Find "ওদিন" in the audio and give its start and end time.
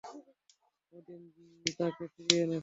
0.93-1.21